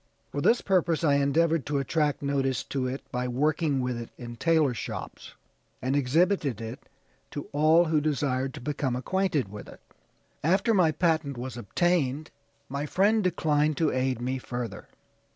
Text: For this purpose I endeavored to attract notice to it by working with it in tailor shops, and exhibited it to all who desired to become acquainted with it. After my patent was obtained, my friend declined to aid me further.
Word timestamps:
For 0.31 0.41
this 0.41 0.61
purpose 0.61 1.03
I 1.03 1.17
endeavored 1.17 1.63
to 1.67 1.77
attract 1.77 2.23
notice 2.23 2.63
to 2.63 2.87
it 2.87 3.03
by 3.11 3.27
working 3.27 3.81
with 3.81 3.99
it 4.01 4.09
in 4.17 4.35
tailor 4.35 4.73
shops, 4.73 5.35
and 5.79 5.95
exhibited 5.95 6.59
it 6.59 6.89
to 7.29 7.47
all 7.51 7.85
who 7.85 8.01
desired 8.01 8.55
to 8.55 8.61
become 8.61 8.95
acquainted 8.95 9.49
with 9.49 9.69
it. 9.69 9.79
After 10.43 10.73
my 10.73 10.91
patent 10.91 11.37
was 11.37 11.55
obtained, 11.55 12.31
my 12.67 12.87
friend 12.87 13.23
declined 13.23 13.77
to 13.77 13.91
aid 13.91 14.19
me 14.19 14.39
further. 14.39 14.87